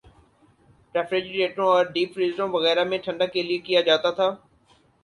[0.95, 4.29] ریفریجریٹروں اور ڈیپ فریزروں وغیرہ میں ٹھنڈک کیلئے کیا جاتا تھا